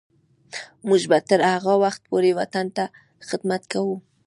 موږ 0.87 1.01
به 1.09 1.17
تر 1.29 1.39
هغه 1.51 1.73
وخته 1.83 2.05
پورې 2.09 2.31
وطن 2.39 2.65
ته 2.75 2.83
خدمت 3.29 3.61
کوو. 3.71 3.95